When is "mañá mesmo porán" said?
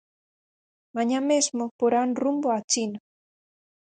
0.95-2.09